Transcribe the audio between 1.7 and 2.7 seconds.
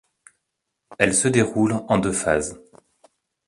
en deux phases.